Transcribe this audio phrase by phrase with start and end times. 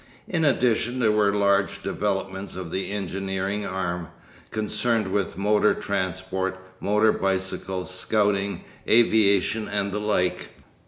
[0.27, 4.07] In addition there were large developments of the engineering arm,
[4.49, 10.49] concerned with motor transport, motor bicycle scouting, aviation, and the like.